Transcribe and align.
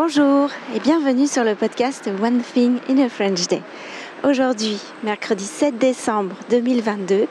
Bonjour 0.00 0.48
et 0.76 0.78
bienvenue 0.78 1.26
sur 1.26 1.42
le 1.42 1.56
podcast 1.56 2.08
One 2.22 2.40
Thing 2.40 2.78
in 2.88 2.98
a 3.02 3.08
French 3.08 3.48
Day. 3.48 3.62
Aujourd'hui, 4.22 4.78
mercredi 5.02 5.42
7 5.42 5.76
décembre 5.76 6.36
2022, 6.50 7.26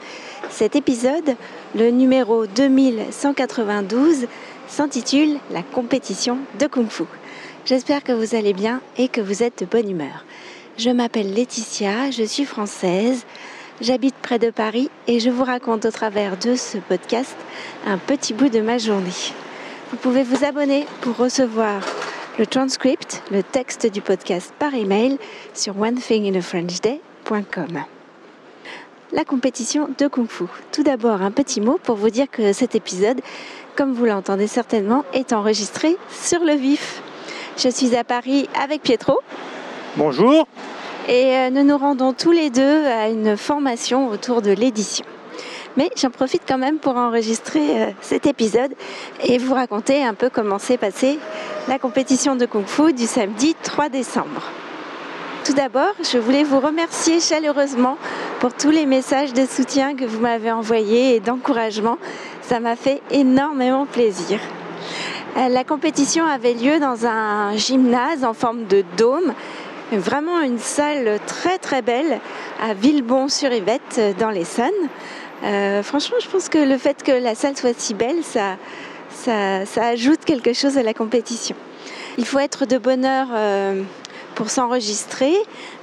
cet 0.50 0.76
épisode, 0.76 1.34
le 1.74 1.88
numéro 1.88 2.46
2192, 2.46 4.26
s'intitule 4.66 5.38
La 5.50 5.62
compétition 5.62 6.40
de 6.60 6.66
Kung 6.66 6.90
Fu. 6.90 7.04
J'espère 7.64 8.04
que 8.04 8.12
vous 8.12 8.34
allez 8.34 8.52
bien 8.52 8.82
et 8.98 9.08
que 9.08 9.22
vous 9.22 9.42
êtes 9.42 9.60
de 9.60 9.64
bonne 9.64 9.88
humeur. 9.88 10.26
Je 10.76 10.90
m'appelle 10.90 11.32
Laetitia, 11.32 12.10
je 12.10 12.24
suis 12.24 12.44
française, 12.44 13.24
j'habite 13.80 14.16
près 14.16 14.38
de 14.38 14.50
Paris 14.50 14.90
et 15.06 15.20
je 15.20 15.30
vous 15.30 15.44
raconte 15.44 15.86
au 15.86 15.90
travers 15.90 16.36
de 16.36 16.54
ce 16.54 16.76
podcast 16.76 17.34
un 17.86 17.96
petit 17.96 18.34
bout 18.34 18.50
de 18.50 18.60
ma 18.60 18.76
journée. 18.76 19.32
Vous 19.90 19.96
pouvez 19.96 20.22
vous 20.22 20.44
abonner 20.44 20.86
pour 21.00 21.16
recevoir 21.16 21.80
le 22.38 22.46
transcript, 22.46 23.22
le 23.32 23.42
texte 23.42 23.90
du 23.90 24.00
podcast 24.00 24.54
par 24.58 24.72
email 24.74 25.18
sur 25.54 25.76
onethinginafrenchday.com. 25.78 27.84
La 29.12 29.24
compétition 29.24 29.88
de 29.98 30.06
Kung 30.06 30.28
Fu. 30.28 30.44
Tout 30.70 30.84
d'abord, 30.84 31.22
un 31.22 31.32
petit 31.32 31.60
mot 31.60 31.80
pour 31.82 31.96
vous 31.96 32.10
dire 32.10 32.30
que 32.30 32.52
cet 32.52 32.76
épisode, 32.76 33.20
comme 33.74 33.92
vous 33.92 34.04
l'entendez 34.04 34.46
certainement, 34.46 35.04
est 35.12 35.32
enregistré 35.32 35.96
sur 36.10 36.44
le 36.44 36.52
vif. 36.52 37.02
Je 37.56 37.70
suis 37.70 37.96
à 37.96 38.04
Paris 38.04 38.48
avec 38.62 38.82
Pietro. 38.82 39.18
Bonjour. 39.96 40.46
Et 41.08 41.34
euh, 41.34 41.50
nous 41.50 41.64
nous 41.64 41.78
rendons 41.78 42.12
tous 42.12 42.30
les 42.30 42.50
deux 42.50 42.86
à 42.86 43.08
une 43.08 43.36
formation 43.36 44.10
autour 44.10 44.42
de 44.42 44.52
l'édition. 44.52 45.04
Mais 45.76 45.90
j'en 45.96 46.10
profite 46.10 46.42
quand 46.46 46.58
même 46.58 46.78
pour 46.78 46.96
enregistrer 46.96 47.82
euh, 47.82 47.90
cet 48.00 48.26
épisode 48.26 48.74
et 49.24 49.38
vous 49.38 49.54
raconter 49.54 50.04
un 50.04 50.14
peu 50.14 50.30
comment 50.30 50.58
s'est 50.58 50.76
passée 50.76 51.18
la 51.68 51.78
compétition 51.78 52.34
de 52.34 52.46
Kung 52.46 52.64
Fu 52.66 52.94
du 52.94 53.06
samedi 53.06 53.54
3 53.62 53.90
décembre. 53.90 54.42
Tout 55.44 55.52
d'abord, 55.52 55.92
je 56.02 56.16
voulais 56.16 56.42
vous 56.42 56.60
remercier 56.60 57.20
chaleureusement 57.20 57.98
pour 58.40 58.54
tous 58.54 58.70
les 58.70 58.86
messages 58.86 59.34
de 59.34 59.44
soutien 59.44 59.94
que 59.94 60.06
vous 60.06 60.18
m'avez 60.18 60.50
envoyés 60.50 61.14
et 61.14 61.20
d'encouragement. 61.20 61.98
Ça 62.40 62.58
m'a 62.58 62.74
fait 62.74 63.02
énormément 63.10 63.84
plaisir. 63.84 64.40
Euh, 65.36 65.48
la 65.48 65.62
compétition 65.62 66.24
avait 66.24 66.54
lieu 66.54 66.80
dans 66.80 67.04
un 67.04 67.54
gymnase 67.54 68.24
en 68.24 68.32
forme 68.32 68.64
de 68.64 68.82
dôme, 68.96 69.34
vraiment 69.92 70.40
une 70.40 70.58
salle 70.58 71.20
très 71.26 71.58
très 71.58 71.82
belle 71.82 72.20
à 72.62 72.72
Villebon-sur-Yvette 72.72 74.16
dans 74.18 74.30
l'Essonne. 74.30 74.70
Euh, 75.44 75.82
franchement, 75.82 76.16
je 76.22 76.28
pense 76.28 76.48
que 76.48 76.58
le 76.58 76.78
fait 76.78 77.02
que 77.02 77.12
la 77.12 77.34
salle 77.34 77.56
soit 77.56 77.78
si 77.78 77.92
belle, 77.92 78.24
ça, 78.24 78.56
ça, 79.10 79.62
ajoute 79.82 80.24
quelque 80.24 80.52
chose 80.52 80.78
à 80.78 80.82
la 80.82 80.94
compétition. 80.94 81.56
Il 82.18 82.24
faut 82.24 82.38
être 82.38 82.66
de 82.66 82.78
bonne 82.78 83.04
heure 83.04 83.28
euh, 83.32 83.82
pour 84.34 84.50
s'enregistrer. 84.50 85.34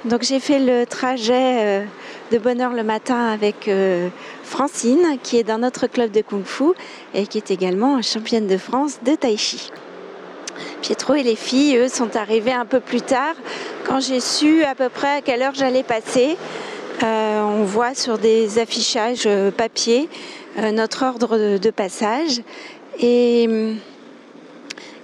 Donc 0.06 0.24
j'ai 0.24 0.40
fait 0.40 0.60
le 0.60 0.86
trajet 0.86 1.34
euh, 1.34 1.84
de 2.32 2.38
bonne 2.38 2.62
heure 2.62 2.74
le 2.74 2.84
matin 2.84 3.28
avec 3.28 3.70
Francine, 4.44 5.18
qui 5.24 5.38
est 5.38 5.44
dans 5.44 5.60
notre 5.60 5.88
club 5.88 6.12
de 6.12 6.22
Kung 6.22 6.46
Fu 6.46 6.74
et 7.14 7.28
qui 7.28 7.38
est 7.38 7.52
également 7.52 8.02
championne 8.02 8.48
de 8.48 8.58
France 8.58 9.00
de 9.06 9.16
Tai 9.16 9.38
Chi. 9.38 9.72
Pietro 10.82 11.16
et 11.16 11.24
les 11.24 11.36
filles, 11.36 11.78
eux, 11.78 11.88
sont 11.88 12.16
arrivés 12.16 12.54
un 12.54 12.66
peu 12.66 12.80
plus 12.80 13.02
tard 13.02 13.36
quand 13.86 14.00
j'ai 14.00 14.20
su 14.20 14.64
à 14.64 14.76
peu 14.76 14.90
près 14.90 15.18
à 15.18 15.22
quelle 15.22 15.42
heure 15.42 15.54
j'allais 15.54 15.84
passer. 15.84 16.38
Euh, 17.04 17.42
on 17.42 17.64
voit 17.64 17.94
sur 17.94 18.18
des 18.18 18.58
affichages 18.60 19.24
euh, 19.26 19.52
papier 19.52 20.08
euh, 20.58 20.72
notre 20.72 21.04
ordre 21.04 21.58
de, 21.58 21.70
passage 21.70 22.42
et, 23.00 23.50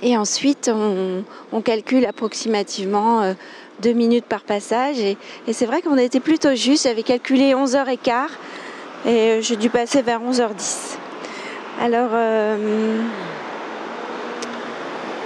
et 0.02 0.17
ensuite 0.17 0.70
on, 0.73 1.61
calcule 1.61 2.06
approximativement 2.06 3.35
deux 3.81 3.94
minutes 3.94 4.25
par 4.25 4.41
passage 4.41 5.00
et, 5.00 5.18
c'est 5.52 5.66
vrai 5.66 5.81
qu'on 5.81 5.97
était 5.97 6.19
plutôt 6.19 6.56
juste, 6.56 6.84
j'avais 6.84 7.03
calculé 7.03 7.53
11h15 7.53 8.28
et 9.07 9.41
j'ai 9.41 9.56
dû 9.56 9.69
passer 9.69 10.01
vers 10.01 10.22
11h10. 10.22 10.97
Alors 11.81 12.12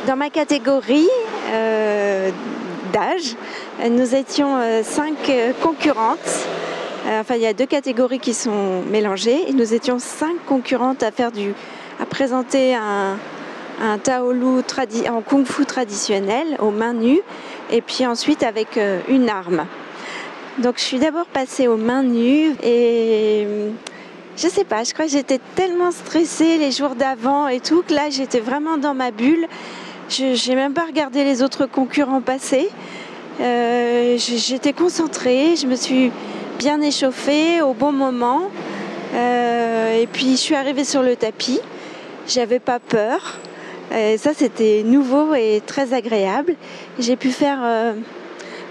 dans 0.08 0.16
ma 0.16 0.30
catégorie 0.30 1.10
d'âge, 2.94 3.36
nous 3.90 4.16
étions 4.16 4.60
cinq 4.84 5.18
concurrentes 5.62 6.48
euh, 7.06 7.20
enfin, 7.20 7.36
il 7.36 7.42
y 7.42 7.46
a 7.46 7.54
deux 7.54 7.68
catégories 7.68 8.20
qui 8.20 8.34
sont 8.34 8.82
mélangées. 8.90 9.52
Nous 9.54 9.76
étions 9.76 10.00
cinq 10.00 10.38
concurrentes 10.48 11.04
à 11.04 11.12
faire 11.12 11.32
du, 11.32 11.54
à 12.02 12.06
présenter 12.06 12.76
un, 12.76 13.18
un 13.82 13.98
Taolu 13.98 14.62
en 15.10 15.22
kung 15.22 15.46
fu 15.46 15.66
traditionnel 15.66 16.58
aux 16.60 16.72
mains 16.72 16.94
nues 16.94 17.22
et 17.72 17.82
puis 17.82 18.06
ensuite 18.06 18.44
avec 18.44 18.78
euh, 18.78 19.00
une 19.08 19.30
arme. 19.30 19.66
Donc 20.60 20.76
je 20.78 20.84
suis 20.84 21.00
d'abord 21.00 21.26
passée 21.26 21.68
aux 21.68 21.78
mains 21.78 22.04
nues 22.04 22.56
et 22.64 23.46
je 24.38 24.48
sais 24.48 24.64
pas, 24.64 24.84
je 24.84 24.94
crois 24.94 25.06
que 25.06 25.12
j'étais 25.12 25.40
tellement 25.56 25.92
stressée 25.92 26.58
les 26.58 26.72
jours 26.72 26.96
d'avant 26.96 27.48
et 27.48 27.60
tout 27.60 27.84
que 27.86 27.94
là 27.94 28.10
j'étais 28.10 28.40
vraiment 28.40 28.78
dans 28.78 28.94
ma 28.94 29.12
bulle. 29.12 29.48
Je 30.10 30.50
n'ai 30.50 30.56
même 30.56 30.74
pas 30.74 30.86
regardé 30.86 31.24
les 31.24 31.42
autres 31.42 31.66
concurrents 31.66 32.22
passer. 32.22 32.70
Euh, 33.42 34.18
j'étais 34.18 34.72
concentrée, 34.72 35.56
je 35.56 35.68
me 35.68 35.76
suis 35.76 36.12
bien 36.58 36.80
échauffée 36.82 37.62
au 37.62 37.74
bon 37.74 37.92
moment. 37.92 38.50
Euh, 39.14 40.02
et 40.02 40.08
puis 40.08 40.32
je 40.32 40.38
suis 40.38 40.56
arrivée 40.56 40.84
sur 40.84 41.02
le 41.02 41.16
tapis. 41.16 41.60
J'avais 42.28 42.60
pas 42.60 42.80
peur. 42.80 43.38
Ça, 43.92 44.32
c'était 44.36 44.84
nouveau 44.84 45.36
et 45.36 45.62
très 45.66 45.94
agréable. 45.94 46.56
J'ai 47.00 47.16
pu 47.16 47.30
faire 47.30 47.60
euh, 47.64 47.94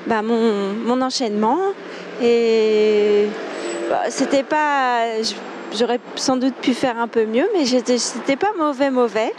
bah, 0.06 0.22
mon, 0.22 1.00
enchaînement. 1.00 1.59
Et 2.22 3.26
bah, 3.88 4.03
c'était 4.09 4.42
pas. 4.42 5.04
J'aurais 5.76 6.00
sans 6.15 6.37
doute 6.37 6.54
pu 6.54 6.72
faire 6.72 6.98
un 6.98 7.09
peu 7.09 7.26
mieux, 7.26 7.48
mais 7.54 7.65
c'était 7.65 8.37
pas 8.37 8.53
mauvais, 8.59 8.91
mauvais. 8.91 9.32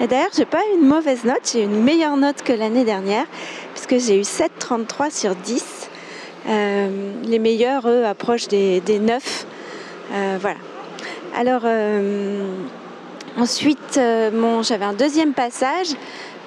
Et 0.00 0.06
d'ailleurs, 0.06 0.30
j'ai 0.34 0.46
pas 0.46 0.60
eu 0.70 0.78
une 0.78 0.86
mauvaise 0.86 1.24
note. 1.24 1.50
J'ai 1.50 1.60
eu 1.60 1.64
une 1.64 1.82
meilleure 1.82 2.16
note 2.16 2.42
que 2.42 2.52
l'année 2.52 2.84
dernière, 2.84 3.26
puisque 3.74 3.98
j'ai 4.06 4.18
eu 4.18 4.22
7,33 4.22 5.10
sur 5.10 5.34
10. 5.34 5.64
Euh, 6.48 7.12
les 7.24 7.38
meilleurs, 7.38 7.88
eux, 7.88 8.04
approchent 8.04 8.48
des, 8.48 8.80
des 8.80 8.98
9. 8.98 9.46
Euh, 10.12 10.38
voilà. 10.40 10.58
Alors, 11.36 11.62
euh, 13.36 13.40
ensuite, 13.40 14.00
j'avais 14.62 14.84
un 14.84 14.92
deuxième 14.92 15.32
passage 15.32 15.88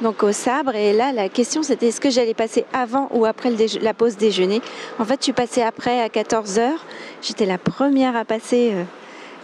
donc 0.02 0.24
au 0.24 0.32
sabre. 0.32 0.76
Et 0.76 0.94
là, 0.94 1.12
la 1.12 1.30
question, 1.30 1.64
c'était 1.64 1.88
est-ce 1.88 2.02
que 2.02 2.10
j'allais 2.10 2.34
passer 2.34 2.66
avant 2.74 3.10
ou 3.12 3.26
après 3.26 3.52
la 3.82 3.94
pause 3.94 4.18
déjeuner? 4.18 4.62
En 5.00 5.06
fait, 5.06 5.20
je 5.20 5.24
suis 5.24 5.34
passée 5.34 5.62
après 5.62 6.02
à 6.02 6.08
14h. 6.08 6.72
J'étais 7.22 7.46
la 7.46 7.58
première 7.58 8.16
à 8.16 8.26
passer 8.26 8.74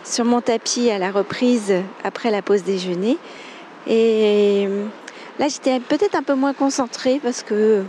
sur 0.03 0.25
mon 0.25 0.41
tapis 0.41 0.89
à 0.89 0.97
la 0.97 1.11
reprise 1.11 1.73
après 2.03 2.31
la 2.31 2.41
pause 2.41 2.63
déjeuner. 2.63 3.17
Et 3.87 4.67
là, 5.39 5.47
j'étais 5.47 5.79
peut-être 5.79 6.15
un 6.15 6.23
peu 6.23 6.35
moins 6.35 6.53
concentrée 6.53 7.19
parce 7.23 7.43
que 7.43 7.83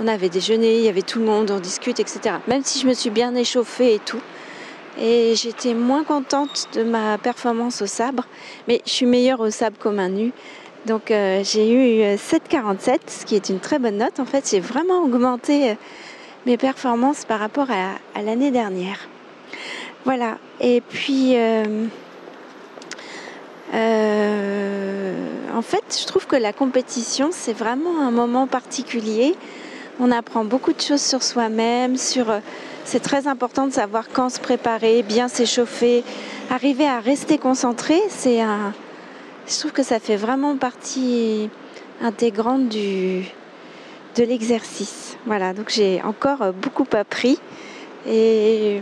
on 0.00 0.08
avait 0.08 0.28
déjeuné, 0.28 0.78
il 0.78 0.84
y 0.84 0.88
avait 0.88 1.02
tout 1.02 1.20
le 1.20 1.24
monde, 1.24 1.50
on 1.50 1.60
discute, 1.60 2.00
etc. 2.00 2.36
Même 2.48 2.62
si 2.64 2.80
je 2.80 2.86
me 2.86 2.94
suis 2.94 3.10
bien 3.10 3.34
échauffée 3.34 3.94
et 3.94 3.98
tout. 3.98 4.20
Et 5.00 5.34
j'étais 5.34 5.74
moins 5.74 6.04
contente 6.04 6.68
de 6.74 6.84
ma 6.84 7.18
performance 7.18 7.82
au 7.82 7.86
sabre, 7.86 8.26
mais 8.68 8.80
je 8.86 8.90
suis 8.90 9.06
meilleure 9.06 9.40
au 9.40 9.50
sabre 9.50 9.76
comme 9.78 9.98
un 9.98 10.08
nu. 10.08 10.32
Donc 10.86 11.10
euh, 11.10 11.42
j'ai 11.42 11.72
eu 11.72 12.02
7,47, 12.16 12.98
ce 13.06 13.24
qui 13.24 13.34
est 13.36 13.48
une 13.48 13.58
très 13.58 13.78
bonne 13.78 13.98
note. 13.98 14.20
En 14.20 14.26
fait, 14.26 14.48
j'ai 14.50 14.60
vraiment 14.60 15.02
augmenté 15.02 15.70
euh, 15.70 15.74
mes 16.46 16.56
performances 16.56 17.24
par 17.24 17.40
rapport 17.40 17.68
à, 17.70 18.22
l'année 18.22 18.50
dernière. 18.50 19.08
Voilà. 20.04 20.36
Et 20.60 20.82
puis, 20.82 21.36
euh, 21.36 21.86
en 23.72 25.62
fait, 25.62 25.98
je 25.98 26.06
trouve 26.06 26.26
que 26.26 26.36
la 26.36 26.52
compétition, 26.52 27.30
c'est 27.32 27.54
vraiment 27.54 28.00
un 28.00 28.10
moment 28.10 28.46
particulier 28.46 29.34
on 30.00 30.10
apprend 30.10 30.44
beaucoup 30.44 30.72
de 30.72 30.80
choses 30.80 31.02
sur 31.02 31.22
soi-même, 31.22 31.96
sur 31.96 32.30
euh, 32.30 32.40
c'est 32.84 33.00
très 33.00 33.26
important 33.26 33.66
de 33.66 33.72
savoir 33.72 34.04
quand 34.12 34.28
se 34.28 34.40
préparer, 34.40 35.02
bien 35.02 35.28
s'échauffer, 35.28 36.04
arriver 36.50 36.86
à 36.86 37.00
rester 37.00 37.38
concentré, 37.38 38.00
c'est 38.08 38.40
un 38.40 38.72
je 39.46 39.58
trouve 39.58 39.72
que 39.72 39.82
ça 39.82 40.00
fait 40.00 40.16
vraiment 40.16 40.56
partie 40.56 41.50
intégrante 42.00 42.68
de 42.68 43.22
l'exercice. 44.16 45.18
Voilà, 45.26 45.52
donc 45.52 45.68
j'ai 45.68 46.02
encore 46.02 46.40
euh, 46.42 46.52
beaucoup 46.52 46.86
appris. 46.92 47.38
Et 48.06 48.80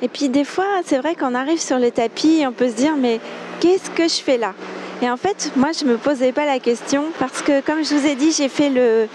et 0.00 0.08
puis 0.08 0.28
des 0.28 0.44
fois, 0.44 0.66
c'est 0.84 0.98
vrai 0.98 1.16
qu'on 1.16 1.34
arrive 1.34 1.58
sur 1.58 1.78
le 1.78 1.90
tapis, 1.90 2.44
on 2.46 2.52
peut 2.52 2.68
se 2.68 2.74
dire 2.74 2.96
mais 2.96 3.18
qu'est-ce 3.60 3.90
que 3.90 4.04
je 4.04 4.22
fais 4.22 4.38
là? 4.38 4.54
Et 5.02 5.10
en 5.10 5.16
fait, 5.16 5.52
moi 5.56 5.70
je 5.72 5.84
me 5.84 5.96
posais 5.96 6.32
pas 6.32 6.46
la 6.46 6.60
question 6.60 7.04
parce 7.18 7.42
que 7.42 7.60
comme 7.62 7.84
je 7.84 7.94
vous 7.94 8.06
ai 8.06 8.14
dit, 8.14 8.30
j'ai 8.30 8.48
fait 8.48 8.70
le 8.70 9.08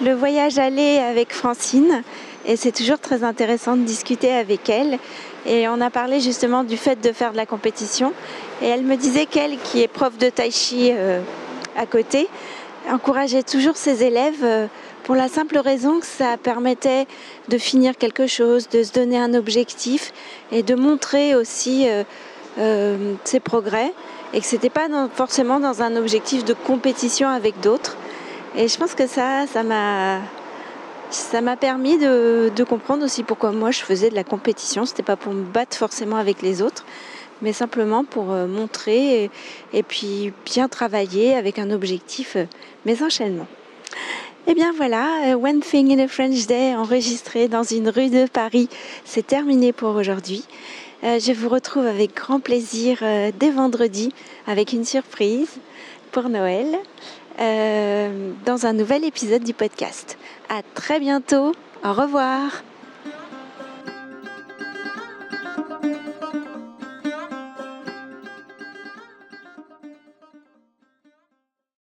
le 0.00 0.12
voyage 0.14 0.58
aller 0.58 0.98
avec 0.98 1.32
Francine 1.32 2.02
et 2.44 2.56
c'est 2.56 2.72
toujours 2.72 2.98
très 2.98 3.22
intéressant 3.22 3.76
de 3.76 3.82
discuter 3.82 4.32
avec 4.32 4.68
elle. 4.68 4.98
Et 5.46 5.68
on 5.68 5.80
a 5.80 5.90
parlé 5.90 6.20
justement 6.20 6.64
du 6.64 6.76
fait 6.76 7.00
de 7.00 7.12
faire 7.12 7.32
de 7.32 7.36
la 7.36 7.46
compétition. 7.46 8.12
Et 8.62 8.66
elle 8.66 8.82
me 8.82 8.96
disait 8.96 9.26
qu'elle, 9.26 9.58
qui 9.58 9.82
est 9.82 9.88
prof 9.88 10.16
de 10.18 10.28
tai 10.28 10.50
chi 10.50 10.90
euh, 10.92 11.20
à 11.76 11.86
côté, 11.86 12.28
encourageait 12.90 13.42
toujours 13.42 13.76
ses 13.76 14.02
élèves 14.02 14.42
euh, 14.42 14.66
pour 15.04 15.14
la 15.14 15.28
simple 15.28 15.58
raison 15.58 16.00
que 16.00 16.06
ça 16.06 16.36
permettait 16.36 17.06
de 17.48 17.58
finir 17.58 17.96
quelque 17.96 18.26
chose, 18.26 18.68
de 18.68 18.82
se 18.82 18.92
donner 18.92 19.18
un 19.18 19.34
objectif 19.34 20.12
et 20.52 20.62
de 20.62 20.74
montrer 20.74 21.34
aussi 21.34 21.88
ses 23.24 23.40
progrès 23.40 23.92
et 24.32 24.40
que 24.40 24.46
c'était 24.46 24.70
pas 24.70 24.86
forcément 25.14 25.58
dans 25.58 25.82
un 25.82 25.96
objectif 25.96 26.44
de 26.44 26.54
compétition 26.54 27.28
avec 27.28 27.58
d'autres. 27.60 27.96
Et 28.54 28.68
je 28.68 28.76
pense 28.76 28.94
que 28.94 29.06
ça, 29.06 29.46
ça 29.46 29.62
m'a 29.62 30.20
ça 31.12 31.42
m'a 31.42 31.56
permis 31.56 31.98
de, 31.98 32.50
comprendre 32.64 33.04
aussi 33.04 33.22
pourquoi 33.22 33.52
moi 33.52 33.70
je 33.70 33.80
faisais 33.80 34.08
de 34.08 34.14
la 34.14 34.24
compétition. 34.24 34.86
C'était 34.86 35.02
pas 35.02 35.16
pour 35.16 35.32
me 35.32 35.44
battre 35.44 35.76
forcément 35.76 36.16
avec 36.16 36.42
les 36.42 36.62
autres, 36.62 36.84
mais 37.42 37.52
simplement 37.52 38.04
pour 38.04 38.32
euh, 38.32 38.46
montrer 38.46 39.30
et, 39.72 39.82
puis 39.82 40.32
bien 40.46 40.68
travailler 40.68 41.34
avec 41.34 41.58
un 41.58 41.70
objectif, 41.70 42.36
euh, 42.36 42.44
mes 42.86 43.02
enchaînements. 43.02 43.48
Et 44.46 44.52
eh 44.52 44.54
bien 44.54 44.72
voilà, 44.76 45.32
euh, 45.32 45.34
One 45.34 45.60
Thing 45.60 45.92
in 45.92 46.02
a 46.02 46.08
French 46.08 46.46
Day 46.46 46.74
enregistré 46.74 47.46
dans 47.46 47.62
une 47.62 47.88
rue 47.88 48.08
de 48.08 48.26
Paris, 48.26 48.68
c'est 49.04 49.26
terminé 49.26 49.72
pour 49.72 49.94
aujourd'hui. 49.94 50.44
je 51.02 51.32
vous 51.32 51.48
retrouve 51.48 51.86
avec 51.86 52.14
grand 52.14 52.40
plaisir 52.40 52.98
dès 53.38 53.50
vendredi 53.50 54.12
avec 54.46 54.72
une 54.72 54.84
surprise 54.84 55.58
pour 56.10 56.28
Noël. 56.28 56.78
Euh, 57.40 58.32
dans 58.44 58.66
un 58.66 58.72
nouvel 58.72 59.04
épisode 59.04 59.42
du 59.42 59.54
podcast. 59.54 60.18
À 60.48 60.62
très 60.74 61.00
bientôt. 61.00 61.52
Au 61.84 61.92
revoir. 61.92 62.62